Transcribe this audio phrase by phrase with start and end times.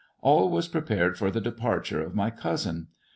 [0.21, 2.87] All was prepared for the departure of my cousin.